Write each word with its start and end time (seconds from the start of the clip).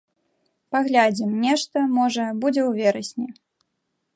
Паглядзім, 0.75 1.29
нешта, 1.45 1.83
можа, 1.99 2.25
будзе 2.45 2.61
ў 2.69 2.87
верасні. 2.87 3.29